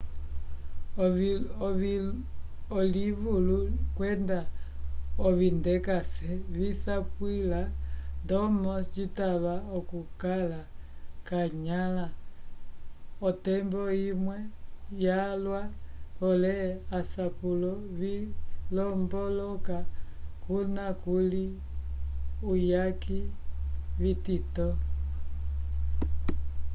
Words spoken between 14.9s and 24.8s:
vyalwa pole asapulo vilombolola kuna kuli uyaki vitito